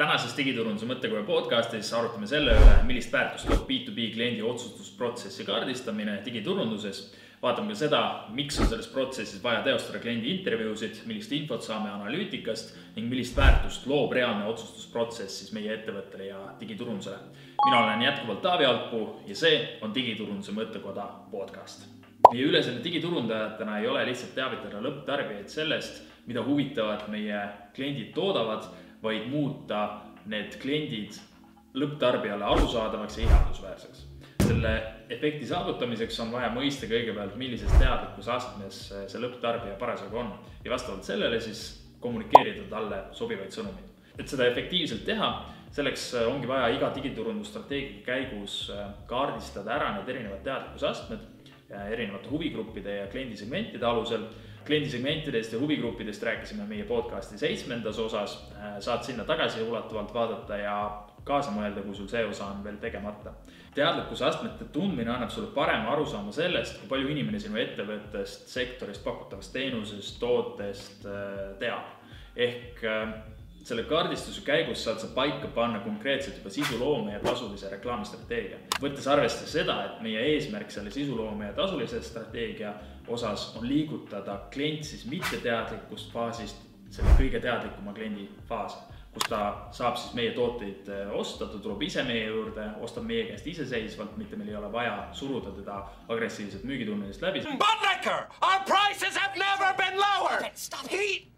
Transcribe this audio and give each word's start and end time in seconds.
tänases 0.00 0.32
digiturunduse 0.32 0.86
mõttekoja 0.88 1.26
podcastis 1.28 1.90
arutame 1.92 2.24
selle 2.28 2.54
üle, 2.56 2.76
millist 2.88 3.12
väärtust 3.12 3.50
loob 3.50 3.66
B2B 3.68 4.06
kliendi 4.14 4.40
otsustusprotsessi 4.48 5.44
kaardistamine 5.44 6.20
digiturunduses. 6.24 7.10
vaatame 7.42 7.72
ka 7.72 7.78
seda, 7.80 8.00
miks 8.36 8.58
on 8.60 8.68
selles 8.68 8.88
protsessis 8.92 9.42
vaja 9.44 9.62
teostada 9.64 9.98
kliendi 10.00 10.28
intervjuusid, 10.34 11.02
millist 11.08 11.32
infot 11.32 11.64
saame 11.64 11.88
analüütikast 11.90 12.74
ning 12.96 13.08
millist 13.08 13.36
väärtust 13.36 13.86
loob 13.86 14.12
reaalne 14.12 14.44
otsustusprotsess 14.48 15.38
siis 15.38 15.52
meie 15.52 15.72
ettevõttele 15.74 16.26
ja 16.32 16.40
digiturundusele. 16.60 17.18
mina 17.64 17.84
olen 17.84 18.02
jätkuvalt 18.02 18.42
Taavi 18.42 18.64
Alpuu 18.64 19.22
ja 19.26 19.34
see 19.36 19.78
on 19.82 19.94
digiturunduse 19.94 20.52
mõttekoda 20.52 21.08
podcast. 21.30 21.88
meie 22.32 22.44
ülesande 22.44 22.84
digiturundajatena 22.84 23.78
ei 23.78 23.88
ole 23.88 24.06
lihtsalt 24.06 24.34
teavitada 24.34 24.80
lõpptarbijaid 24.80 25.48
sellest, 25.48 26.02
mida 26.26 26.44
huvitavat 26.44 27.08
meie 27.08 27.48
kliendid 27.74 28.14
toodavad 28.14 28.64
vaid 29.02 29.28
muuta 29.30 29.82
need 30.30 30.56
kliendid 30.62 31.16
lõpptarbijale 31.74 32.44
arusaadavaks 32.44 33.18
ja 33.18 33.24
ihaldusväärseks. 33.24 34.06
selle 34.40 34.72
efekti 35.08 35.46
saavutamiseks 35.46 36.20
on 36.20 36.32
vaja 36.32 36.48
mõista 36.50 36.88
kõigepealt, 36.90 37.36
millises 37.38 37.70
teadlikkusastmes 37.78 38.80
see 39.06 39.22
lõpptarbija 39.22 39.76
parasjagu 39.78 40.18
on 40.18 40.32
ja 40.64 40.72
vastavalt 40.72 41.04
sellele 41.04 41.40
siis 41.40 41.62
kommunikeerida 42.00 42.66
talle 42.70 43.04
sobivaid 43.12 43.54
sõnumeid. 43.54 43.86
et 44.18 44.28
seda 44.28 44.46
efektiivselt 44.50 45.04
teha, 45.04 45.30
selleks 45.70 46.14
ongi 46.26 46.48
vaja 46.48 46.68
iga 46.74 46.90
digiturundusstrateegia 46.94 48.02
käigus 48.04 48.72
kaardistada 49.06 49.70
ära 49.76 49.92
need 49.96 50.08
erinevad 50.08 50.42
teadlikkusastmed 50.44 51.28
erinevate 51.70 52.28
huvigruppide 52.30 52.96
ja 52.96 53.06
kliendisegmentide 53.06 53.86
alusel 53.86 54.26
kliendisegmentidest 54.70 55.52
ja 55.52 55.58
huvigruppidest 55.58 56.22
rääkisime 56.22 56.64
meie 56.68 56.84
podcast'i 56.86 57.38
seitsmendas 57.38 57.98
osas. 57.98 58.52
saad 58.78 59.02
sinna 59.02 59.24
tagasiulatuvalt 59.24 60.14
vaadata 60.14 60.56
ja 60.56 60.76
kaasa 61.24 61.50
mõelda, 61.50 61.82
kui 61.82 61.94
sul 61.94 62.08
see 62.08 62.22
osa 62.24 62.46
on 62.46 62.62
veel 62.64 62.76
tegemata. 62.82 63.32
teadlikkusastmete 63.74 64.64
tundmine 64.72 65.10
annab 65.10 65.30
sulle 65.30 65.50
parema 65.54 65.90
arusaama 65.92 66.32
sellest, 66.32 66.78
kui 66.80 66.88
palju 66.88 67.08
inimene 67.08 67.38
sinu 67.38 67.58
ettevõttest, 67.58 68.46
sektorist, 68.50 69.04
pakutavast 69.04 69.52
teenusest, 69.52 70.20
tootest 70.20 71.06
äh, 71.06 71.58
teab. 71.58 71.90
ehk 72.36 72.84
äh, 72.84 73.14
selle 73.64 73.82
kaardistuse 73.84 74.40
käigus 74.44 74.84
saad 74.84 74.98
sa 75.02 75.08
paika 75.14 75.48
panna 75.54 75.80
konkreetselt 75.84 76.36
juba 76.36 76.50
sisuloome 76.50 77.12
ja 77.12 77.20
tasulise 77.20 77.68
reklaamistrateegia. 77.70 78.58
võttes 78.80 79.08
arvesse 79.08 79.46
seda, 79.46 79.76
et 79.84 80.00
meie 80.02 80.22
eesmärk 80.34 80.70
selle 80.70 80.90
sisuloome 80.90 81.46
ja 81.46 81.52
tasulise 81.52 82.02
strateegia 82.02 82.74
osas 83.08 83.56
on 83.56 83.68
liigutada 83.68 84.38
klient 84.54 84.84
siis 84.84 85.04
mitteteadlikust 85.06 86.12
faasist 86.12 86.56
selle 86.90 87.12
kõige 87.18 87.40
teadlikuma 87.42 87.92
kliendi 87.94 88.26
faasi, 88.48 88.78
kus 89.14 89.28
ta 89.30 89.40
saab 89.74 89.98
siis 89.98 90.14
meie 90.18 90.32
tooteid 90.34 90.88
eh, 90.90 91.12
osta, 91.14 91.46
ta 91.46 91.58
tuleb 91.62 91.82
ise 91.86 92.02
meie 92.06 92.26
juurde, 92.26 92.66
ostab 92.82 93.06
meie 93.06 93.28
käest 93.28 93.46
iseseisvalt, 93.46 94.16
mitte 94.18 94.38
meil 94.38 94.50
ei 94.50 94.58
ole 94.58 94.72
vaja 94.72 94.96
suruda 95.14 95.54
teda 95.54 95.82
agressiivselt 96.08 96.64
müügitunnelist 96.66 97.22
läbi. 97.22 97.44
Buttlicker, 97.62 98.26
our 98.42 98.64
prices 98.66 99.16
have 99.16 99.38
never 99.38 99.74
been 99.78 100.00
lower. 100.00 100.42
He 100.90 101.30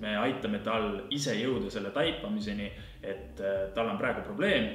me 0.00 0.16
aitame 0.20 0.60
tal 0.64 1.02
ise 1.14 1.34
jõuda 1.38 1.70
selle 1.72 1.90
taipamiseni, 1.94 2.68
et 3.02 3.40
äh, 3.40 3.66
tal 3.74 3.90
on 3.92 3.98
praegu 4.00 4.24
probleem, 4.26 4.70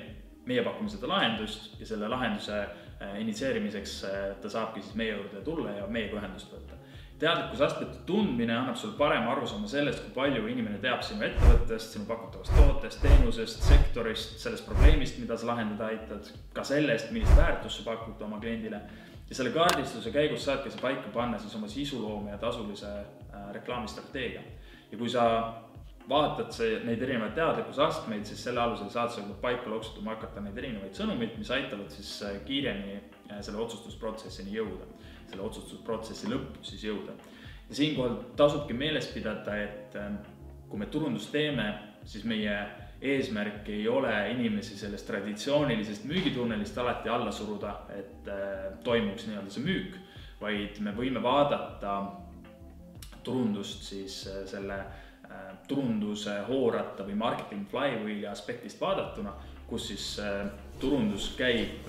meie 0.46 0.64
pakume 0.66 0.90
seda 0.90 1.10
lahendust 1.12 1.76
ja 1.80 1.86
selle 1.86 2.10
lahenduse 2.10 2.58
äh, 2.58 3.18
initsieerimiseks 3.22 3.98
äh, 4.10 4.20
ta 4.42 4.50
saabki 4.50 4.82
siis 4.82 4.96
meie 4.98 5.14
juurde 5.16 5.44
tulla 5.46 5.76
ja 5.78 5.88
meiega 5.88 6.18
ühendust 6.18 6.54
võtta. 6.54 6.80
teadlikkusaspekti 7.22 8.00
tundmine 8.06 8.56
annab 8.58 8.76
sulle 8.82 8.98
parema 8.98 9.36
arusaama 9.36 9.68
sellest, 9.70 10.00
kui 10.08 10.16
palju 10.16 10.48
inimene 10.50 10.80
teab 10.82 11.04
sinu 11.06 11.22
ettevõttest, 11.28 11.94
sinu 11.94 12.08
pakutavast 12.10 12.56
tootest, 12.58 13.02
teenusest, 13.04 13.62
sektorist, 13.68 14.40
sellest 14.42 14.66
probleemist, 14.66 15.20
mida 15.22 15.38
sa 15.38 15.52
lahendada 15.52 15.92
aitad, 15.92 16.32
ka 16.54 16.66
sellest, 16.66 17.12
millist 17.14 17.38
väärtust 17.38 17.78
sa 17.78 17.86
pakud 17.92 18.26
oma 18.26 18.42
kliendile 18.42 18.82
ja 19.30 19.38
selle 19.38 19.54
kaardistuse 19.54 20.12
käigus 20.12 20.48
saadki 20.50 20.74
sa 20.74 20.82
paika 20.82 21.14
panna 21.14 21.38
siis 21.40 21.54
oma 21.56 21.70
sisuloome 21.70 22.34
ja 22.34 22.42
tasulise 22.42 22.90
reklaamistrateegia 23.54 24.42
ja 24.92 24.98
kui 24.98 25.10
sa 25.10 25.26
vaatad 26.10 26.52
see, 26.56 26.80
neid 26.86 27.02
erinevaid 27.04 27.36
teadlikkusastmeid, 27.38 28.26
siis 28.28 28.44
selle 28.44 28.62
alusel 28.64 28.90
saad 28.92 29.14
sa 29.14 29.24
paika 29.42 29.70
loksutama 29.70 30.16
hakata 30.16 30.44
neid 30.44 30.58
erinevaid 30.58 30.98
sõnumeid, 30.98 31.38
mis 31.40 31.52
aitavad 31.54 31.94
siis 31.94 32.12
äh, 32.28 32.40
kiiremini 32.48 32.98
äh, 32.98 33.40
selle 33.40 33.62
otsustusprotsessini 33.64 34.56
jõuda, 34.58 34.90
selle 35.30 35.46
otsustusprotsessi 35.48 36.32
lõppu 36.32 36.66
siis 36.68 36.84
jõuda. 36.90 37.16
ja 37.70 37.80
siinkohal 37.80 38.18
tasubki 38.40 38.76
meeles 38.76 39.08
pidada, 39.14 39.56
et 39.56 39.98
ähm, 40.00 40.20
kui 40.70 40.80
me 40.80 40.90
turundust 40.92 41.32
teeme, 41.32 41.68
siis 42.06 42.26
meie 42.28 42.56
eesmärk 43.02 43.70
ei 43.74 43.88
ole 43.90 44.14
inimesi 44.32 44.78
sellest 44.78 45.08
traditsioonilisest 45.08 46.04
müügitunnelist 46.06 46.78
alati 46.78 47.10
alla 47.10 47.32
suruda, 47.32 47.76
et 47.98 48.28
äh, 48.30 48.68
toimuks 48.84 49.28
nii-öelda 49.28 49.54
see 49.54 49.66
müük, 49.66 49.96
vaid 50.42 50.82
me 50.82 50.94
võime 50.98 51.22
vaadata 51.24 51.96
turundust 53.24 53.84
siis 53.84 54.26
äh, 54.28 54.44
selle 54.50 54.78
äh, 54.80 55.54
turunduse 55.68 56.42
hoorata 56.48 57.06
või 57.08 57.16
marketing 57.20 57.68
flywheel'i 57.72 58.28
aspektist 58.30 58.82
vaadatuna, 58.82 59.34
kus 59.70 59.88
siis 59.92 60.08
äh, 60.24 60.46
turundus 60.82 61.28
käib 61.38 61.86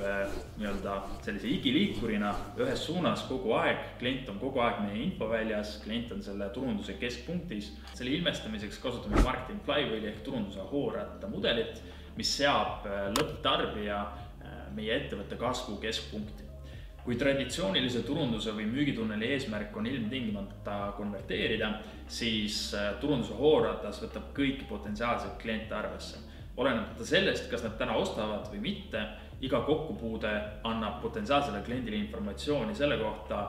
nii-öelda 0.59 0.99
sellise 1.25 1.49
igiliikurina 1.49 2.35
ühes 2.61 2.83
suunas 2.85 3.23
kogu 3.25 3.55
aeg, 3.57 3.79
klient 4.03 4.29
on 4.29 4.37
kogu 4.43 4.61
aeg 4.61 4.83
meie 4.85 5.01
infoväljas, 5.07 5.79
klient 5.85 6.13
on 6.13 6.21
selle 6.23 6.51
turunduse 6.53 6.99
keskpunktis. 7.01 7.73
selle 7.95 8.13
ilmestamiseks 8.19 8.83
kasutame 8.85 9.25
marketing 9.25 9.65
flywheel'i 9.65 10.13
ehk 10.13 10.21
turunduse 10.27 10.69
hoorata 10.75 11.33
mudelit, 11.33 11.81
mis 12.19 12.37
seab 12.37 12.85
lõpptarbija 13.17 14.05
meie 14.77 14.93
ettevõtte 15.01 15.41
kasvu 15.41 15.79
keskpunkti 15.81 16.52
kui 17.05 17.17
traditsioonilise 17.19 18.05
turunduse 18.07 18.53
või 18.55 18.69
müügitunneli 18.71 19.33
eesmärk 19.35 19.75
on 19.77 19.87
ilmtingimata 19.91 20.93
konverteerida, 20.97 21.73
siis 22.07 22.69
äh, 22.79 22.93
turunduse 23.03 23.35
hooratas 23.39 23.99
võtab 24.05 24.31
kõiki 24.37 24.69
potentsiaalseid 24.69 25.35
kliente 25.43 25.75
arvesse. 25.75 26.19
olenemata 26.57 27.05
sellest, 27.05 27.51
kas 27.51 27.63
nad 27.65 27.79
täna 27.79 27.95
ostavad 27.97 28.51
või 28.53 28.61
mitte, 28.61 29.01
iga 29.41 29.61
kokkupuude 29.67 30.33
annab 30.69 31.01
potentsiaalsele 31.03 31.63
kliendile 31.65 31.97
informatsiooni 31.97 32.75
selle 32.75 32.99
kohta, 32.99 33.41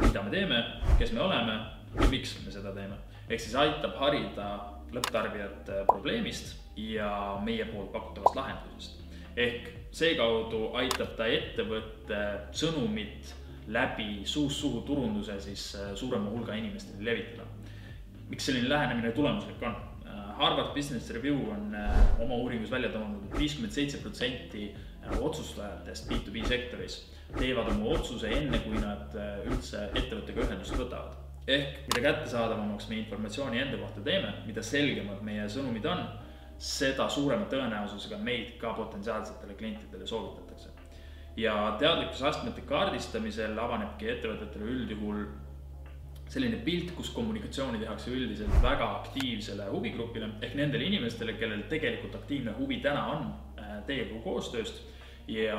mida 0.00 0.22
me 0.22 0.30
teeme, 0.30 0.64
kes 0.98 1.12
me 1.12 1.20
oleme 1.20 1.54
ja 1.94 2.08
miks 2.10 2.36
me 2.44 2.52
seda 2.52 2.72
teeme. 2.74 2.98
ehk 3.28 3.40
siis 3.40 3.54
aitab 3.54 3.94
harida 3.96 4.48
lõpptarbijat 4.92 5.70
probleemist 5.86 6.58
ja 6.76 7.38
meie 7.44 7.64
poolt 7.64 7.92
pakutavast 7.92 8.36
lahendusest 8.36 9.03
ehk 9.36 9.70
seekaudu 9.94 10.68
aitab 10.78 11.16
ta 11.18 11.26
ettevõtte 11.30 12.20
sõnumit 12.54 13.34
läbi 13.74 14.22
suust 14.28 14.60
suhu 14.60 14.82
turunduse 14.86 15.38
siis 15.40 15.72
äh, 15.78 15.94
suurema 15.94 16.30
hulga 16.30 16.54
inimesteni 16.54 17.04
levitada. 17.04 17.46
miks 18.28 18.46
selline 18.46 18.68
lähenemine 18.68 19.12
tulemuslik 19.12 19.62
on? 19.62 19.76
Äh, 20.06 20.36
Harvard 20.38 20.74
Business 20.74 21.10
Review 21.10 21.50
on 21.50 21.74
äh, 21.74 22.20
oma 22.20 22.34
uuringus 22.34 22.70
välja 22.70 22.88
toonud, 22.88 23.24
et 23.24 23.38
viiskümmend 23.38 23.72
seitse 23.72 23.98
protsenti 23.98 24.74
otsustajatest 25.20 26.10
B2B 26.10 26.46
sektoris 26.48 27.02
teevad 27.38 27.68
oma 27.68 27.90
otsuse 27.92 28.30
enne, 28.32 28.58
kui 28.64 28.78
nad 28.80 29.12
üldse 29.44 29.88
ettevõttega 29.92 30.46
ühendust 30.46 30.76
võtavad. 30.78 31.18
ehk 31.46 31.88
mida 31.88 32.00
kättesaadavamaks 32.00 32.88
me 32.88 32.96
informatsiooni 33.02 33.58
enda 33.60 33.76
kohta 33.76 34.00
teeme, 34.00 34.30
mida 34.46 34.62
selgemad 34.62 35.20
meie 35.22 35.44
sõnumid 35.48 35.84
on 35.86 36.06
seda 36.58 37.08
suurema 37.08 37.46
tõenäosusega 37.50 38.18
meid 38.22 38.56
ka 38.60 38.72
potentsiaalsetele 38.72 39.54
klientidele 39.54 40.06
soovitatakse. 40.06 40.70
ja 41.36 41.76
teadlikkusastmete 41.78 42.60
kaardistamisel 42.60 43.58
avanebki 43.58 44.08
ettevõtetele 44.08 44.64
üldjuhul 44.64 45.24
selline 46.30 46.60
pilt, 46.66 46.92
kus 46.94 47.10
kommunikatsiooni 47.10 47.78
tehakse 47.78 48.10
üldiselt 48.10 48.62
väga 48.62 48.86
aktiivsele 49.00 49.66
huvigrupile 49.70 50.28
ehk 50.42 50.54
nendele 50.54 50.84
inimestele, 50.84 51.34
kellel 51.38 51.66
tegelikult 51.70 52.14
aktiivne 52.14 52.54
huvi 52.58 52.78
täna 52.84 53.04
on 53.16 53.26
äh, 53.58 53.76
teiega 53.86 54.20
koostööst 54.24 54.82
ja 55.28 55.58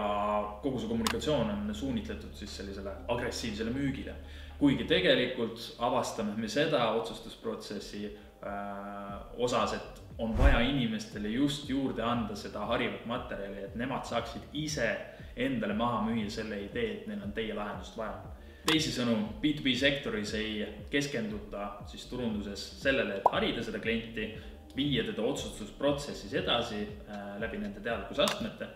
kogu 0.62 0.80
see 0.80 0.89
kommunikatsioon 0.89 1.51
on 1.51 1.75
suunitletud 1.75 2.33
siis 2.38 2.57
sellisele 2.57 2.91
agressiivsele 3.07 3.71
müügile. 3.74 4.15
kuigi 4.59 4.83
tegelikult 4.88 5.75
avastame 5.80 6.36
me 6.38 6.48
seda 6.48 6.91
otsustusprotsessi 6.95 8.06
äh, 8.07 9.13
osas, 9.38 9.74
et 9.74 10.05
on 10.17 10.38
vaja 10.38 10.59
inimestele 10.59 11.29
just 11.29 11.69
juurde 11.69 12.03
anda 12.03 12.35
seda 12.35 12.65
harivat 12.69 13.06
materjali, 13.06 13.65
et 13.67 13.75
nemad 13.75 14.06
saaksid 14.07 14.47
ise 14.53 14.88
endale 15.35 15.75
maha 15.75 16.01
müüa 16.07 16.29
selle 16.31 16.62
idee, 16.63 16.91
et 16.94 17.07
neil 17.07 17.23
on 17.25 17.33
teie 17.35 17.53
lahendust 17.56 17.97
vaja. 17.97 18.21
teisisõnu, 18.65 19.15
B2B 19.41 19.75
sektoris 19.77 20.31
ei 20.33 20.65
keskenduta 20.89 21.67
siis 21.85 22.07
turunduses 22.09 22.63
sellele, 22.81 23.19
et 23.19 23.27
harida 23.31 23.62
seda 23.63 23.79
klienti, 23.79 24.31
viia 24.75 25.03
teda 25.06 25.21
otsustusprotsessis 25.21 26.33
edasi 26.33 26.79
äh, 26.81 27.35
läbi 27.39 27.59
nende 27.62 27.83
teadlikkusastmete 27.83 28.67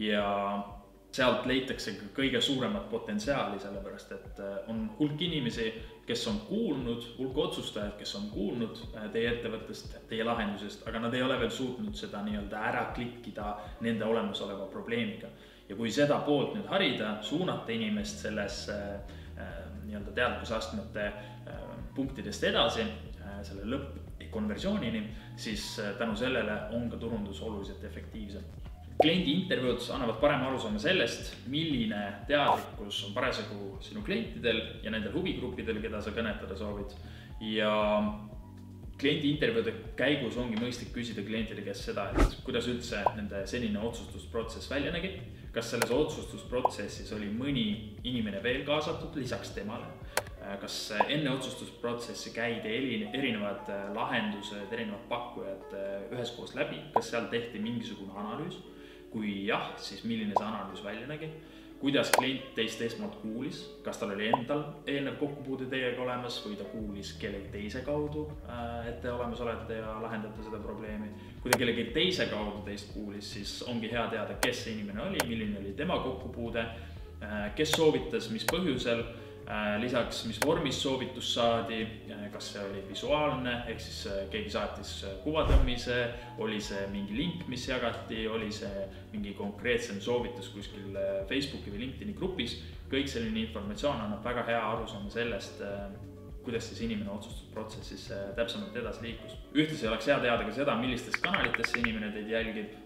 ja 0.00 0.24
sealt 1.14 1.46
leitakse 1.46 1.94
kõige 2.14 2.40
suuremat 2.42 2.88
potentsiaali, 2.90 3.58
sellepärast 3.62 4.12
et 4.16 4.40
äh, 4.42 4.54
on 4.72 4.86
hulk 4.98 5.20
inimesi, 5.22 5.68
kes 6.06 6.24
on 6.30 6.40
kuulnud, 6.48 7.06
hulk 7.18 7.38
otsustajaid, 7.46 7.94
kes 8.00 8.14
on 8.18 8.28
kuulnud 8.32 8.80
äh, 8.88 9.06
teie 9.14 9.30
ettevõttest, 9.36 9.94
teie 10.10 10.26
lahendusest, 10.26 10.82
aga 10.90 11.04
nad 11.06 11.14
ei 11.14 11.22
ole 11.22 11.38
veel 11.40 11.52
suutnud 11.54 11.94
seda 11.98 12.22
nii-öelda 12.26 12.62
ära 12.70 12.86
klikkida 12.96 13.52
nende 13.86 14.08
olemasoleva 14.08 14.66
probleemiga. 14.72 15.30
ja 15.68 15.76
kui 15.76 15.90
seda 15.90 16.18
poolt 16.26 16.52
nüüd 16.58 16.66
harida, 16.68 17.14
suunata 17.22 17.72
inimest 17.72 18.26
sellesse 18.26 18.74
äh, 18.74 19.54
nii-öelda 19.86 20.12
teadlikkusastmete 20.18 21.12
punktidest 21.94 22.42
edasi, 22.48 22.82
selle 23.46 23.68
lõppkonversioonini, 23.70 25.02
siis 25.36 25.76
tänu 25.98 26.16
sellele 26.16 26.56
on 26.74 26.88
ka 26.90 26.96
turundus 26.98 27.42
oluliselt 27.44 27.84
efektiivsem 27.84 28.63
kliendi 29.02 29.32
intervjuud 29.40 29.82
annavad 29.94 30.20
parema 30.20 30.48
arusaama 30.48 30.78
sellest, 30.78 31.34
milline 31.50 32.02
teadlikkus 32.28 33.02
on 33.08 33.14
parasjagu 33.14 33.74
sinu 33.82 34.04
klientidel 34.06 34.60
ja 34.82 34.92
nendel 34.94 35.14
huvigruppidel, 35.16 35.80
keda 35.82 36.02
sa 36.02 36.14
kõnetada 36.14 36.56
soovid. 36.58 36.94
ja 37.40 37.72
kliendi 39.00 39.32
intervjuude 39.34 39.72
käigus 39.98 40.36
ongi 40.38 40.58
mõistlik 40.60 40.92
küsida 40.94 41.24
klientide 41.26 41.64
käest 41.66 41.88
seda, 41.88 42.06
et 42.14 42.36
kuidas 42.46 42.68
üldse 42.70 43.02
nende 43.16 43.42
senine 43.50 43.80
otsustusprotsess 43.82 44.70
välja 44.70 44.92
nägi. 44.94 45.16
kas 45.54 45.68
selles 45.70 45.90
otsustusprotsessis 45.90 47.12
oli 47.14 47.28
mõni 47.30 47.66
inimene 48.02 48.42
veel 48.42 48.64
kaasatud 48.66 49.16
lisaks 49.16 49.50
temale? 49.54 49.86
kas 50.60 50.92
enne 51.08 51.30
otsustusprotsessi 51.30 52.30
käidi 52.34 52.68
erinevad 53.14 53.70
lahendused, 53.94 54.72
erinevad 54.72 55.06
pakkujad 55.08 55.76
üheskoos 56.12 56.54
läbi, 56.54 56.82
kas 56.94 57.10
seal 57.10 57.30
tehti 57.32 57.58
mingisugune 57.58 58.12
analüüs? 58.12 58.58
Kui 59.14 59.44
jah, 59.46 59.70
siis 59.78 60.02
milline 60.04 60.34
see 60.34 60.46
analüüs 60.46 60.82
välja 60.82 61.06
nägi, 61.06 61.30
kuidas 61.78 62.10
klient 62.16 62.54
teist 62.56 62.80
esmalt 62.82 63.18
kuulis, 63.22 63.60
kas 63.84 63.98
tal 64.00 64.14
oli 64.14 64.26
endal 64.32 64.62
eelnev 64.88 65.18
kokkupuude 65.20 65.68
teiega 65.70 66.02
olemas 66.02 66.38
või 66.42 66.56
ta 66.58 66.66
kuulis 66.70 67.12
kellegi 67.20 67.52
teise 67.52 67.84
kaudu, 67.86 68.24
äh, 68.48 68.88
et 68.90 69.02
te 69.02 69.12
olemas 69.12 69.42
olete 69.44 69.78
ja 69.78 69.94
lahendate 70.02 70.42
seda 70.42 70.58
probleemi. 70.64 71.12
kui 71.42 71.52
ta 71.52 71.58
kellegi 71.60 71.84
teise 71.92 72.26
kaudu 72.26 72.62
teist 72.64 72.94
kuulis, 72.94 73.32
siis 73.34 73.62
ongi 73.68 73.90
hea 73.92 74.06
teada, 74.10 74.38
kes 74.40 74.64
see 74.64 74.78
inimene 74.78 75.02
oli, 75.02 75.18
milline 75.28 75.58
oli 75.60 75.74
tema 75.76 75.98
kokkupuude, 76.00 76.64
äh, 77.22 77.54
kes 77.54 77.76
soovitas, 77.76 78.30
mis 78.30 78.46
põhjusel 78.52 79.04
lisaks, 79.80 80.24
mis 80.24 80.38
vormis 80.40 80.82
soovitus 80.82 81.34
saadi, 81.34 81.82
äh, 82.10 82.22
kas 82.32 82.52
see 82.52 82.62
oli 82.64 82.84
visuaalne, 82.88 83.56
ehk 83.68 83.80
siis 83.80 84.06
äh, 84.08 84.22
keegi 84.32 84.52
saatis 84.54 84.92
kuvatõmmise, 85.24 85.98
oli 86.44 86.60
see 86.64 86.86
mingi 86.92 87.16
link, 87.18 87.44
mis 87.52 87.66
jagati, 87.68 88.24
oli 88.28 88.50
see 88.52 88.86
mingi 89.12 89.34
konkreetsem 89.36 90.00
soovitus 90.00 90.48
kuskil 90.54 90.96
Facebooki 91.28 91.74
või 91.74 91.86
LinkedIni 91.86 92.16
grupis. 92.16 92.62
kõik 92.94 93.08
selline 93.08 93.40
informatsioon 93.40 94.00
annab 94.00 94.24
väga 94.24 94.42
hea 94.46 94.58
arusaama 94.70 95.10
sellest, 95.10 95.62
kuidas 96.44 96.68
siis 96.68 96.82
inimene 96.84 97.10
otsustusprotsessis 97.10 98.04
täpsemalt 98.36 98.76
edasi 98.76 99.02
liikus. 99.02 99.36
ühtlasi 99.54 99.88
oleks 99.88 100.06
hea 100.06 100.18
teada 100.20 100.44
ka 100.44 100.52
seda, 100.52 100.76
millistes 100.78 101.16
kanalites 101.20 101.72
see 101.72 101.80
inimene 101.80 102.12
teid 102.12 102.28
jälgib 102.30 102.76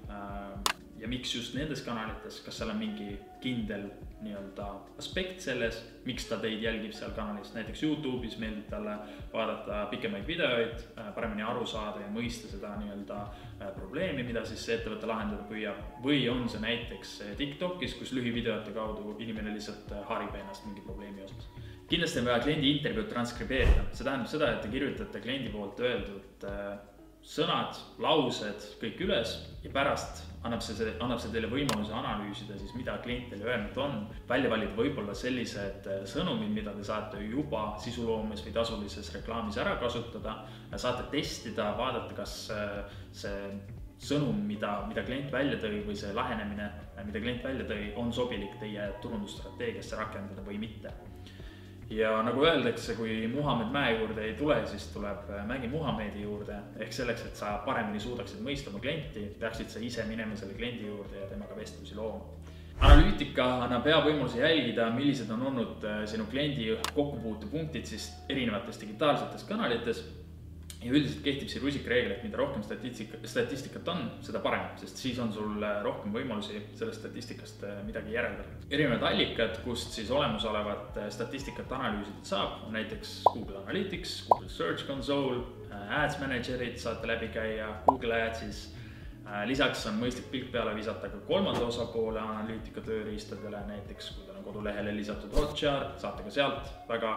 ja 1.00 1.08
miks 1.08 1.34
just 1.34 1.54
nendes 1.54 1.82
kanalites, 1.86 2.40
kas 2.44 2.58
seal 2.58 2.72
on 2.72 2.78
mingi 2.80 3.12
kindel 3.42 3.86
nii-öelda 4.22 4.66
aspekt 4.98 5.44
selles, 5.44 5.78
miks 6.06 6.26
ta 6.26 6.40
teid 6.42 6.62
jälgib 6.62 6.94
seal 6.96 7.12
kanalis, 7.14 7.52
näiteks 7.54 7.84
Youtube'is 7.86 8.34
meeldib 8.42 8.66
talle 8.70 8.96
vaadata 9.32 9.84
pikemaid 9.92 10.26
videoid, 10.26 10.82
äh, 10.98 11.12
paremini 11.14 11.44
aru 11.46 11.66
saada 11.66 12.02
ja 12.02 12.10
mõista 12.10 12.50
seda 12.50 12.72
nii-öelda 12.80 13.18
äh, 13.22 13.70
probleemi, 13.76 14.26
mida 14.26 14.42
siis 14.48 14.64
see 14.66 14.74
ettevõte 14.78 15.06
lahendada 15.06 15.46
püüab. 15.50 15.78
või 16.02 16.24
on 16.32 16.48
see 16.50 16.62
näiteks 16.64 17.14
äh, 17.28 17.36
TikTokis, 17.38 17.94
kus 18.00 18.12
lühivideote 18.16 18.74
kaudu 18.74 19.14
inimene 19.22 19.54
lihtsalt 19.54 19.94
harib 20.10 20.34
ennast 20.34 20.66
mingi 20.66 20.82
probleemi 20.86 21.22
osas. 21.22 21.48
Kindlasti 21.88 22.20
on 22.20 22.26
vaja 22.28 22.42
kliendi 22.44 22.74
intervjuud 22.76 23.08
transkribeerida, 23.08 23.86
see 23.92 24.04
tähendab 24.04 24.28
seda, 24.28 24.50
et 24.52 24.64
te 24.64 24.72
kirjutate 24.72 25.22
kliendi 25.24 25.54
poolt 25.54 25.78
öeldud 25.80 26.48
sõnad, 27.24 27.78
laused 28.02 28.66
kõik 28.82 29.00
üles 29.06 29.38
ja 29.62 29.70
pärast 29.72 30.27
annab 30.46 30.62
see, 30.62 30.76
see, 30.78 30.92
annab 31.02 31.20
see 31.22 31.32
teile 31.34 31.50
võimaluse 31.50 31.94
analüüsida 31.94 32.58
siis, 32.60 32.74
mida 32.78 32.98
klient 33.02 33.30
teile 33.32 33.48
öelnud 33.48 33.80
on. 33.82 33.96
välja 34.28 34.50
valida 34.52 34.76
võib-olla 34.76 35.16
sellised 35.18 35.88
äh, 35.90 36.04
sõnumid, 36.06 36.52
mida 36.54 36.74
te 36.76 36.84
saate 36.86 37.22
juba 37.24 37.72
sisuloomes 37.82 38.44
või 38.46 38.54
tasulises 38.54 39.10
reklaamis 39.16 39.58
ära 39.58 39.76
kasutada. 39.82 40.38
saate 40.76 41.08
testida, 41.10 41.72
vaadata, 41.78 42.14
kas 42.14 42.38
äh, 42.54 43.00
see 43.12 43.42
sõnum, 43.98 44.44
mida, 44.46 44.84
mida 44.86 45.02
klient 45.02 45.32
välja 45.34 45.58
tõi 45.58 45.82
või 45.86 45.96
see 45.98 46.14
lähenemine, 46.14 46.70
mida 47.06 47.22
klient 47.22 47.42
välja 47.44 47.66
tõi, 47.66 47.92
on 47.98 48.12
sobilik 48.14 48.54
teie 48.60 48.92
turundusstrateegiasse 49.02 49.98
rakendada 49.98 50.44
või 50.46 50.60
mitte 50.62 50.94
ja 51.90 52.22
nagu 52.22 52.44
öeldakse, 52.44 52.94
kui 52.94 53.28
Muhamed 53.32 53.72
mäe 53.72 53.94
juurde 53.98 54.24
ei 54.24 54.34
tule, 54.36 54.58
siis 54.66 54.86
tuleb 54.92 55.30
äh, 55.30 55.46
mägi 55.46 55.68
Muhamedi 55.68 56.22
juurde. 56.22 56.56
ehk 56.76 56.92
selleks, 56.92 57.24
et 57.26 57.36
sa 57.36 57.58
paremini 57.64 58.00
suudaksid 58.00 58.42
mõista 58.44 58.70
oma 58.70 58.80
klienti, 58.80 59.24
peaksid 59.40 59.72
sa 59.72 59.80
ise 59.80 60.04
minema 60.04 60.36
selle 60.36 60.54
kliendi 60.54 60.86
juurde 60.86 61.16
ja 61.20 61.28
temaga 61.30 61.56
vestlusi 61.56 61.96
looma. 61.96 62.24
analüütika 62.80 63.46
annab 63.64 63.86
hea 63.88 63.98
võimaluse 64.04 64.38
jälgida, 64.38 64.90
millised 64.94 65.30
on 65.30 65.42
olnud 65.50 65.84
äh, 65.84 66.04
sinu 66.06 66.28
kliendi 66.30 66.76
kokkupuutepunktid 66.94 67.84
siis 67.84 68.12
erinevates 68.28 68.80
digitaalsetes 68.80 69.44
kanalites 69.44 70.04
ja 70.82 70.92
üldiselt 70.92 71.24
kehtib 71.24 71.50
siin 71.50 71.62
rusikareegel, 71.64 72.12
et 72.14 72.24
mida 72.26 72.38
rohkem 72.38 72.62
statistika, 72.62 73.18
statistikat 73.26 73.88
on, 73.90 74.04
seda 74.26 74.42
parem, 74.44 74.68
sest 74.78 75.00
siis 75.02 75.18
on 75.22 75.32
sul 75.34 75.64
äh, 75.66 75.80
rohkem 75.84 76.14
võimalusi 76.14 76.60
sellest 76.78 77.02
statistikast 77.02 77.64
äh, 77.66 77.80
midagi 77.86 78.14
järeldada. 78.14 78.54
erinevad 78.70 79.02
allikad, 79.10 79.58
kust 79.64 79.96
siis 79.98 80.10
olemasolevat 80.14 81.00
äh, 81.02 81.10
statistikat 81.14 81.72
analüüsida 81.80 82.22
saab, 82.30 82.62
on 82.68 82.76
näiteks 82.78 83.20
Google 83.32 83.58
Analytics, 83.64 84.20
Google 84.30 84.50
Search 84.54 84.86
Console, 84.86 85.42
Ads 85.88 86.18
Managerid 86.20 86.78
saate 86.78 87.06
läbi 87.10 87.28
käia, 87.34 87.72
Google 87.86 88.22
Adsis 88.28 88.68
lisaks 89.48 89.82
on 89.90 89.98
mõistlik 90.00 90.30
pilk 90.32 90.52
peale 90.52 90.72
visata 90.76 91.10
ka 91.12 91.18
kolmanda 91.28 91.66
osapoole 91.68 92.20
analüütika 92.20 92.80
tööriistadele, 92.86 93.60
näiteks 93.68 94.12
kui 94.14 94.24
teil 94.24 94.38
on 94.40 94.46
kodulehele 94.46 94.94
lisatud 94.96 95.34
Hotjar, 95.36 95.90
saate 96.00 96.24
ka 96.24 96.32
sealt 96.32 96.70
väga 96.88 97.10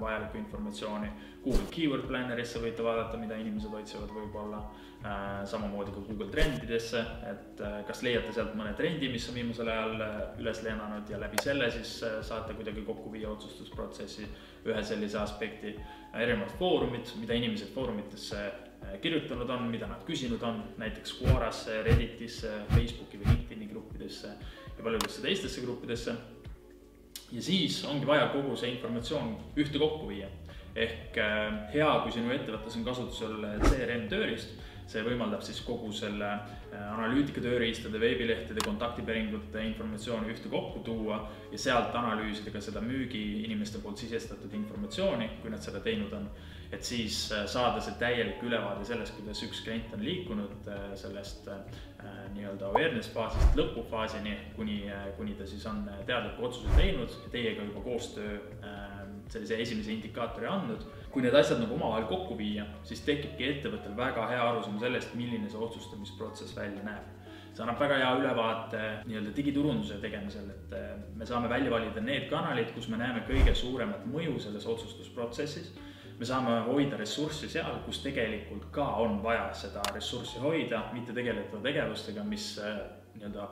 vajalikku 0.00 0.40
informatsiooni 0.40 1.12
Google 1.42 1.66
Keyword 1.74 2.06
Plannerisse 2.06 2.60
võite 2.62 2.84
vaadata, 2.86 3.18
mida 3.18 3.36
inimesed 3.40 3.74
otsivad 3.74 4.10
võib-olla 4.14 4.60
äh,. 5.02 5.42
samamoodi 5.50 5.90
ka 5.94 6.02
Google 6.06 6.28
trendidesse, 6.30 7.02
et 7.30 7.62
äh, 7.66 7.78
kas 7.88 8.02
leiate 8.06 8.30
sealt 8.34 8.54
mõne 8.58 8.76
trendi, 8.78 9.10
mis 9.10 9.26
on 9.28 9.38
viimasel 9.40 9.70
ajal 9.72 10.04
äh, 10.06 10.20
üles 10.38 10.62
lennanud 10.62 11.10
ja 11.10 11.18
läbi 11.18 11.42
selle 11.42 11.70
siis 11.74 11.96
äh, 12.06 12.20
saate 12.22 12.54
kuidagi 12.58 12.86
kokku 12.86 13.10
viia 13.12 13.30
otsustusprotsessi 13.34 14.28
ühe 14.70 14.84
sellise 14.86 15.18
aspekti. 15.18 15.74
erinevad 16.12 16.54
foorumid, 16.58 17.10
mida 17.18 17.34
inimesed 17.34 17.74
foorumitesse 17.74 18.38
äh, 18.46 18.71
kirjutanud 19.00 19.50
on, 19.50 19.68
mida 19.70 19.86
nad 19.90 20.04
küsinud 20.06 20.42
on, 20.46 20.62
näiteks 20.78 21.16
Quorasse, 21.20 21.82
Redditisse, 21.86 22.52
Facebooki 22.74 23.20
või 23.20 23.32
LinkedIni 23.32 23.70
gruppidesse 23.70 24.34
ja 24.76 24.84
paljudesse 24.84 25.22
teistesse 25.24 25.64
gruppidesse. 25.64 26.14
ja 27.32 27.42
siis 27.42 27.84
ongi 27.84 28.06
vaja 28.06 28.28
kogu 28.28 28.56
see 28.56 28.74
informatsioon 28.74 29.36
ühtekokku 29.56 30.08
viia 30.08 30.28
ehk 30.74 31.16
äh, 31.20 31.72
hea, 31.74 31.88
kui 32.02 32.12
sinu 32.12 32.32
ettevõttes 32.32 32.76
on 32.76 32.84
kasutusel 32.84 33.46
CRM 33.64 34.06
tööriist, 34.08 34.54
see 34.92 35.02
võimaldab 35.06 35.42
siis 35.44 35.60
kogu 35.64 35.90
selle 35.96 36.28
äh, 36.28 36.80
analüütika 36.92 37.42
tööriistade, 37.44 38.00
veebilehtede, 38.02 38.64
kontaktipäringute 38.66 39.62
informatsiooni 39.70 40.32
ühte 40.32 40.52
kokku 40.52 40.82
tuua 40.86 41.22
ja 41.52 41.60
sealt 41.60 41.94
analüüsida 41.98 42.52
ka 42.54 42.62
seda 42.64 42.82
müügiinimeste 42.84 43.82
poolt 43.82 44.02
sisestatud 44.02 44.52
informatsiooni, 44.58 45.30
kui 45.42 45.52
nad 45.52 45.64
seda 45.64 45.82
teinud 45.84 46.12
on. 46.18 46.28
et 46.72 46.84
siis 46.88 47.16
äh, 47.36 47.44
saada 47.46 47.80
see 47.84 47.92
täielik 48.00 48.40
ülevaade 48.42 48.84
sellest, 48.88 49.12
kuidas 49.18 49.42
üks 49.44 49.60
klient 49.64 49.92
on 49.92 50.04
liikunud 50.04 50.70
sellest 50.96 51.50
nii-öelda 52.32 52.70
awareness 52.70 53.12
faasist 53.12 53.58
lõpufaasini, 53.58 54.32
kuni, 54.56 54.78
kuni 55.18 55.36
ta 55.38 55.46
siis 55.46 55.66
on 55.68 55.84
teadliku 56.08 56.48
otsuse 56.48 56.72
teinud 56.74 57.12
ja 57.12 57.28
teiega 57.30 57.66
juba 57.68 57.84
koostöö 57.84 58.40
sellise 59.32 59.58
esimese 59.64 59.92
indikaatori 59.92 60.46
andnud. 60.46 60.84
kui 61.12 61.20
need 61.20 61.34
asjad 61.36 61.58
nagu 61.60 61.74
omavahel 61.76 62.06
kokku 62.08 62.38
viia, 62.38 62.62
siis 62.88 63.02
tekibki 63.04 63.44
ettevõttel 63.44 63.92
väga 63.96 64.22
hea 64.30 64.44
arusaam 64.48 64.78
sellest, 64.80 65.12
milline 65.14 65.50
see 65.52 65.60
otsustamisprotsess 65.60 66.56
välja 66.56 66.84
näeb. 66.86 67.10
see 67.52 67.64
annab 67.64 67.80
väga 67.80 67.98
hea 68.00 68.10
ülevaate 68.20 68.82
nii-öelda 69.04 69.34
digiturunduse 69.36 69.98
tegemisel, 70.00 70.48
et 70.54 70.76
eh, 70.78 70.92
me 71.16 71.28
saame 71.28 71.48
välja 71.52 71.70
valida 71.70 72.00
need 72.00 72.28
kanalid, 72.30 72.72
kus 72.76 72.88
me 72.88 73.00
näeme 73.00 73.24
kõige 73.28 73.54
suuremat 73.54 74.06
mõju 74.08 74.38
selles 74.40 74.66
otsustusprotsessis 74.74 75.72
me 76.18 76.26
saame 76.28 76.60
hoida 76.68 76.96
ressurssi 76.96 77.48
seal, 77.50 77.80
kus 77.86 77.98
tegelikult 78.04 78.68
ka 78.72 78.84
on 79.02 79.20
vaja 79.24 79.48
seda 79.58 79.82
ressurssi 79.94 80.40
hoida, 80.40 80.84
mitte 80.94 81.12
tegeleda 81.16 81.60
tegevustega, 81.64 82.24
mis 82.24 82.54
eh, 82.62 82.82
nii-öelda 83.16 83.48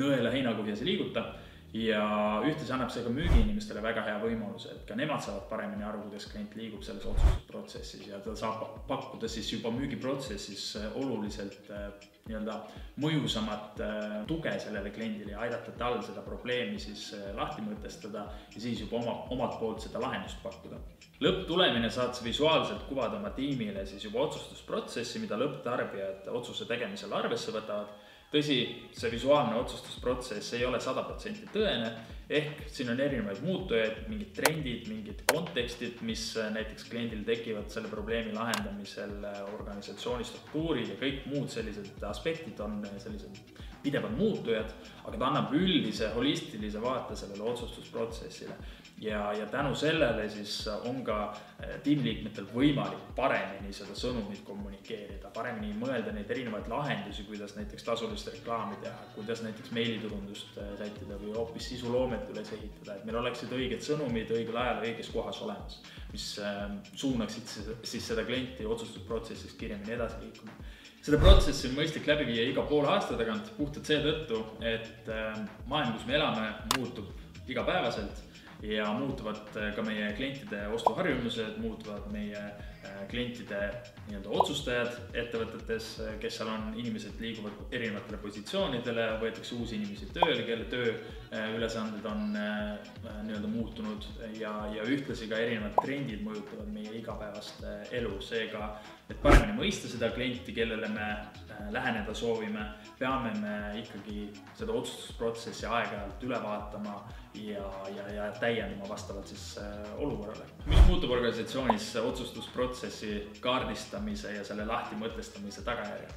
nõela 0.00 0.30
heinakuhjas 0.32 0.80
ei 0.84 0.92
liiguta 0.94 1.24
ja 1.72 2.04
ühtlasi 2.44 2.72
annab 2.74 2.90
see 2.92 3.02
ka 3.04 3.10
müügiinimestele 3.12 3.80
väga 3.84 4.04
hea 4.04 4.16
võimaluse, 4.20 4.74
et 4.74 4.82
ka 4.88 4.96
nemad 4.98 5.22
saavad 5.24 5.46
paremini 5.48 5.86
aru, 5.88 6.02
kuidas 6.04 6.26
klient 6.28 6.52
liigub 6.58 6.84
selles 6.84 7.06
otsustusprotsessis 7.08 8.10
ja 8.10 8.20
ta 8.20 8.34
saab 8.36 8.82
pakkuda 8.90 9.30
siis 9.32 9.48
juba 9.54 9.72
müügiprotsessis 9.72 10.66
äh, 10.76 10.98
oluliselt 11.00 11.70
äh, 11.72 11.86
nii-öelda 12.28 12.58
mõjusamat 13.00 13.80
äh, 13.80 14.18
tuge 14.28 14.52
sellele 14.60 14.92
kliendile 14.92 15.32
ja 15.32 15.40
aidata 15.46 15.72
tal 15.80 15.96
seda 16.04 16.20
probleemi 16.26 16.76
siis 16.82 17.08
lahti 17.38 17.64
mõtestada 17.64 18.26
ja 18.52 18.60
siis 18.60 18.84
juba 18.84 19.00
oma, 19.00 19.16
omalt 19.32 19.56
poolt 19.60 19.80
seda 19.86 20.02
lahendust 20.04 20.44
pakkuda. 20.44 20.76
lõpptulemine 21.24 21.88
saad 21.90 22.12
sa 22.12 22.24
visuaalselt 22.24 22.84
kuvada 22.90 23.16
oma 23.16 23.32
tiimile 23.32 23.86
siis 23.86 24.04
juba 24.04 24.26
otsustusprotsessi, 24.28 25.24
mida 25.24 25.40
lõpptarbijad 25.40 26.28
otsuse 26.36 26.68
tegemisel 26.68 27.16
arvesse 27.16 27.54
võtavad 27.54 28.11
tõsi, 28.32 28.58
see 28.96 29.12
visuaalne 29.12 29.58
otsustusprotsess 29.60 30.56
ei 30.56 30.64
ole 30.64 30.80
sada 30.80 31.04
protsenti 31.06 31.48
tõene, 31.52 31.90
ehk 32.32 32.62
siin 32.72 32.92
on 32.92 33.00
erinevaid 33.04 33.42
muutujaid, 33.44 34.04
mingid 34.08 34.30
trendid, 34.36 34.86
mingid 34.88 35.24
kontekstid, 35.28 36.00
mis 36.06 36.24
näiteks 36.54 36.88
kliendil 36.88 37.26
tekivad 37.28 37.68
selle 37.72 37.90
probleemi 37.92 38.32
lahendamisel, 38.36 39.18
organisatsiooni 39.58 40.24
struktuurid 40.24 40.94
ja 40.94 41.00
kõik 41.00 41.26
muud 41.32 41.52
sellised 41.52 42.06
aspektid 42.08 42.60
on 42.64 42.80
sellised 43.02 43.42
pidevad 43.82 44.14
muutujad, 44.16 44.70
aga 45.02 45.16
ta 45.18 45.28
annab 45.28 45.52
üldise 45.58 46.12
holistilise 46.14 46.80
vaate 46.80 47.18
sellele 47.18 47.44
otsustusprotsessile 47.52 48.54
ja, 49.02 49.32
ja 49.32 49.46
tänu 49.46 49.74
sellele 49.74 50.28
siis 50.30 50.68
on 50.68 51.02
ka 51.04 51.16
eh, 51.60 51.74
tiimiliikmetel 51.82 52.46
võimalik 52.54 53.00
paremini 53.16 53.72
seda 53.74 53.96
sõnumit 53.98 54.44
kommunikeerida, 54.46 55.30
paremini 55.34 55.74
mõelda 55.78 56.14
neid 56.14 56.30
erinevaid 56.30 56.68
lahendusi, 56.70 57.26
kuidas 57.26 57.56
näiteks 57.58 57.86
tasulist 57.86 58.30
reklaami 58.30 58.78
teha, 58.84 59.08
kuidas 59.16 59.42
näiteks 59.42 59.74
meiliturundust 59.74 60.58
eh, 60.62 60.70
sättida 60.78 61.18
või 61.18 61.34
hoopis 61.34 61.72
sisuloomet 61.74 62.30
üles 62.30 62.52
ehitada, 62.54 62.96
et 62.96 63.08
meil 63.08 63.18
oleksid 63.24 63.52
õiged 63.58 63.82
sõnumid 63.82 64.30
õigel 64.30 64.60
ajal 64.62 64.86
õiges 64.86 65.10
kohas 65.14 65.42
olemas, 65.42 65.80
mis 66.12 66.28
eh, 66.38 66.62
suunaksid 66.92 67.56
siis 67.82 68.06
seda 68.06 68.26
klienti 68.28 68.66
otsustusprotsessis 68.66 69.58
kiiremini 69.58 69.98
edasi 69.98 70.22
liikuma. 70.22 70.54
Seda 71.02 71.18
protsessi 71.18 71.66
on 71.66 71.74
mõistlik 71.74 72.06
läbi 72.06 72.28
viia 72.28 72.44
iga 72.46 72.62
poole 72.62 72.86
aasta 72.92 73.16
tagant 73.18 73.48
puhtalt 73.56 73.88
seetõttu, 73.90 74.44
et 74.62 75.08
maailm, 75.66 75.96
kus 75.96 76.04
me 76.06 76.14
elame, 76.14 76.44
muutub 76.76 77.48
igapäevaselt 77.50 78.20
ja 78.62 78.92
muutuvad 78.92 79.56
äh, 79.56 79.74
ka 79.74 79.82
meie 79.82 80.12
klientide 80.12 80.66
ostuharjumused, 80.68 81.58
muutuvad 81.58 82.06
meie 82.12 82.38
äh, 82.38 82.71
klientide 83.10 83.58
nii-öelda 84.08 84.30
otsustajad 84.38 84.96
ettevõtetes, 85.14 85.88
äh, 86.02 86.14
kes 86.22 86.38
seal 86.38 86.50
on, 86.52 86.70
inimesed 86.80 87.20
liiguvad 87.22 87.74
erinevatele 87.74 88.18
positsioonidele, 88.22 89.06
võetakse 89.22 89.56
uusi 89.58 89.78
inimesi 89.78 90.08
tööle, 90.14 90.42
kelle 90.48 90.66
tööülesanded 90.72 92.08
on 92.10 92.24
nii-öelda 92.32 93.52
muutunud 93.52 94.08
ja, 94.38 94.54
ja 94.74 94.86
ühtlasi 94.88 95.28
ka 95.30 95.38
erinevad 95.40 95.78
trendid 95.82 96.24
mõjutavad 96.26 96.68
meie 96.74 96.96
igapäevast 96.98 97.62
elu, 97.92 98.16
seega 98.24 98.74
et 99.10 99.18
paremini 99.22 99.56
mõista 99.56 99.90
seda 99.90 100.10
klienti, 100.14 100.54
kellele 100.56 100.88
me 100.92 101.08
läheneda 101.72 102.14
soovime, 102.16 102.64
peame 102.98 103.32
me 103.40 103.56
ikkagi 103.80 104.28
seda 104.58 104.74
otsustusprotsessi 104.74 105.68
aeg-ajalt 105.68 106.24
üle 106.26 106.38
vaatama 106.42 107.02
ja, 107.34 107.64
ja, 107.96 108.06
ja 108.14 108.30
täiendama 108.40 108.88
vastavalt 108.88 109.26
siis 109.26 109.58
äh, 109.58 109.94
olukorrale. 109.98 110.44
mis 110.66 110.86
muutub 110.88 111.10
organisatsioonis 111.10 111.96
otsustusprotsessi 111.96 112.71
kaardistamise 113.40 114.34
ja 114.36 114.44
selle 114.44 114.66
lahtimõtestamise 114.68 115.64
tagajärjel? 115.66 116.12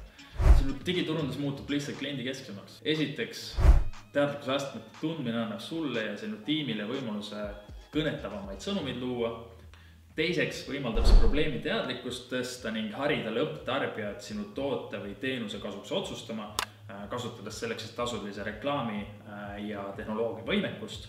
sinu 0.58 0.74
digiturundus 0.86 1.38
muutub 1.40 1.70
lihtsalt 1.72 1.96
kliendikesksemaks. 1.98 2.80
esiteks, 2.84 3.44
teadlikkuse 4.12 4.52
astmete 4.52 5.00
tundmine 5.00 5.38
annab 5.42 5.60
sulle 5.60 6.02
ja 6.10 6.16
sinu 6.20 6.42
tiimile 6.44 6.84
võimaluse 6.88 7.46
kõnetavamaid 7.94 8.60
sõnumeid 8.60 9.00
luua. 9.00 9.32
teiseks 10.16 10.64
võimaldab 10.68 11.08
see 11.08 11.18
probleemi 11.20 11.58
teadlikkust 11.64 12.30
tõsta 12.32 12.72
ning 12.72 12.92
harida 12.94 13.32
lõpptarbijat 13.32 14.20
sinu 14.20 14.50
toote 14.54 15.00
või 15.00 15.14
teenuse 15.20 15.58
kasuks 15.58 15.92
otsustama 15.92 16.54
kasutades 17.10 17.60
selleks 17.60 17.82
siis 17.82 17.94
tasulise 17.96 18.44
reklaami 18.44 19.00
äh, 19.00 19.68
ja 19.68 19.84
tehnoloogia 19.96 20.44
võimekust. 20.46 21.08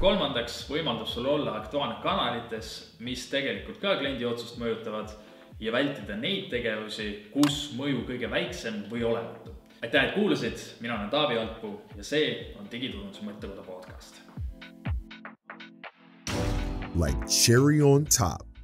Kolmandaks 0.00 0.64
võimaldab 0.70 1.08
sul 1.08 1.26
olla 1.26 1.56
aktuaalne 1.60 2.00
kanalites, 2.02 2.72
mis 3.00 3.26
tegelikult 3.32 3.80
ka 3.80 3.96
kliendi 4.00 4.26
otsust 4.28 4.58
mõjutavad 4.60 5.12
ja 5.60 5.72
vältida 5.72 6.16
neid 6.20 6.50
tegevusi, 6.52 7.10
kus 7.32 7.72
mõju 7.78 8.04
kõige 8.08 8.30
väiksem 8.30 8.84
või 8.90 9.04
olematu. 9.04 9.54
aitäh, 9.82 10.04
et 10.04 10.14
kuulasid, 10.14 10.58
mina 10.80 10.94
olen 10.94 11.10
Taavi 11.10 11.38
Alpuu 11.38 11.80
ja 11.96 12.04
see 12.04 12.54
on 12.58 12.68
Digiturunduse 12.72 13.22
mõttekoda 13.24 13.62
podcast. 13.62 14.22
Like 16.96 17.28
cherry 17.28 17.82
on 17.82 18.04
top 18.04 18.55